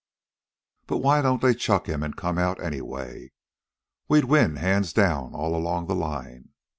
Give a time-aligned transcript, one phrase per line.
[0.87, 3.33] But why don't they chuck him and come out anyway?
[4.07, 6.53] We'd win hands down all along the line.